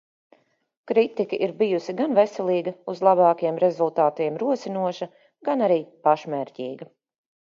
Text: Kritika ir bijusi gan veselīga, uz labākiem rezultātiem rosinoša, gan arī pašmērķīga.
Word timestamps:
Kritika 0.91 1.37
ir 1.47 1.51
bijusi 1.59 1.93
gan 1.99 2.15
veselīga, 2.19 2.73
uz 2.93 3.03
labākiem 3.09 3.61
rezultātiem 3.65 4.41
rosinoša, 4.45 5.09
gan 5.51 5.65
arī 5.69 5.79
pašmērķīga. 6.09 6.89